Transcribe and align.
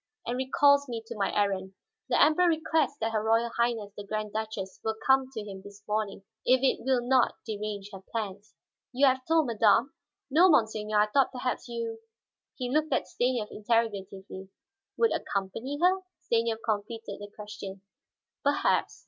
"And 0.25 0.35
recalls 0.37 0.89
me 0.89 1.03
to 1.05 1.15
my 1.15 1.31
errand. 1.39 1.75
The 2.09 2.19
Emperor 2.19 2.47
requests 2.47 2.97
that 3.01 3.11
her 3.11 3.21
Royal 3.23 3.51
Highness 3.57 3.93
the 3.95 4.03
Grand 4.03 4.33
Duchess 4.33 4.79
will 4.83 4.95
come 5.05 5.29
to 5.31 5.43
him 5.43 5.61
this 5.61 5.83
morning, 5.87 6.23
if 6.43 6.59
it 6.63 6.83
will 6.83 7.03
not 7.07 7.35
derange 7.45 7.91
her 7.93 8.01
plans." 8.11 8.55
"You 8.91 9.05
have 9.05 9.23
told 9.27 9.45
madame?" 9.45 9.93
"No, 10.31 10.49
monseigneur. 10.49 10.99
I 11.01 11.05
thought 11.05 11.31
perhaps 11.31 11.67
you" 11.67 11.99
he 12.57 12.71
looked 12.73 12.91
at 12.91 13.07
Stanief 13.09 13.49
interrogatively. 13.51 14.49
"Would 14.97 15.11
accompany 15.13 15.77
her?" 15.79 16.01
Stanief 16.21 16.57
completed 16.65 17.19
the 17.19 17.29
question. 17.35 17.83
"Perhaps." 18.43 18.99